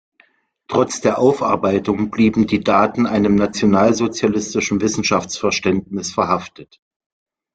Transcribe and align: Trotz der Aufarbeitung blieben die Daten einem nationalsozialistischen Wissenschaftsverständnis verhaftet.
Trotz 0.67 1.01
der 1.01 1.19
Aufarbeitung 1.19 2.09
blieben 2.09 2.47
die 2.47 2.63
Daten 2.63 3.05
einem 3.05 3.35
nationalsozialistischen 3.35 4.81
Wissenschaftsverständnis 4.81 6.11
verhaftet. 6.11 6.81